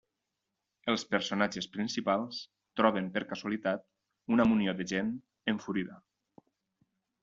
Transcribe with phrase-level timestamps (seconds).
[0.93, 2.41] Els personatges principals
[2.83, 3.89] troben per casualitat
[4.39, 5.17] una munió de gent
[5.57, 6.05] enfurida.